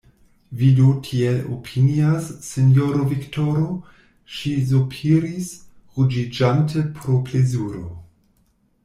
[0.59, 3.67] Vi do tiel opinias, sinjoro Viktoro,
[4.37, 5.51] ŝi sopiris,
[5.99, 7.85] ruĝiĝante pro plezuro.